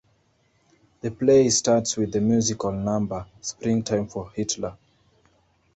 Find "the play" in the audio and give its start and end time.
1.01-1.47